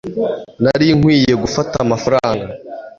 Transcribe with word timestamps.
nari 0.63 0.87
nkwiye 0.99 1.33
gufata 1.43 1.75
amafaranga 1.85 2.51